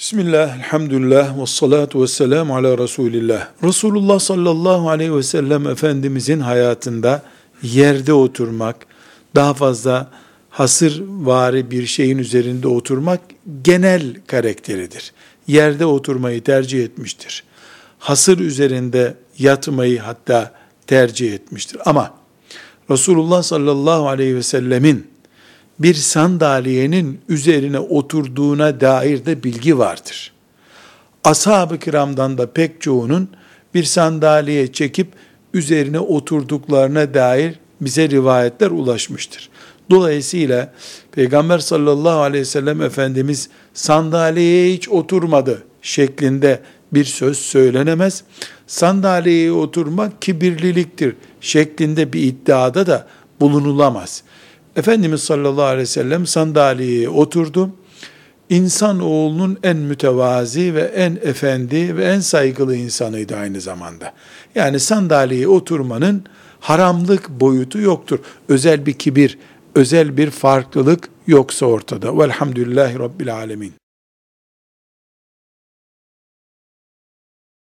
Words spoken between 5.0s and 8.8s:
ve sellem Efendimizin hayatında yerde oturmak,